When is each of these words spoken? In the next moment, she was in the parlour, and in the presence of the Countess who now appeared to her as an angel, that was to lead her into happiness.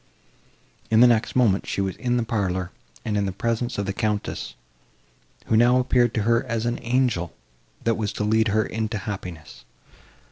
In 0.89 0.99
the 1.01 1.05
next 1.07 1.35
moment, 1.35 1.67
she 1.67 1.79
was 1.79 1.95
in 1.97 2.17
the 2.17 2.23
parlour, 2.23 2.71
and 3.05 3.15
in 3.15 3.27
the 3.27 3.31
presence 3.31 3.77
of 3.77 3.85
the 3.85 3.93
Countess 3.93 4.55
who 5.45 5.55
now 5.55 5.77
appeared 5.77 6.15
to 6.15 6.23
her 6.23 6.43
as 6.45 6.65
an 6.65 6.79
angel, 6.81 7.33
that 7.83 7.93
was 7.97 8.11
to 8.13 8.23
lead 8.23 8.47
her 8.47 8.65
into 8.65 8.97
happiness. 8.97 9.63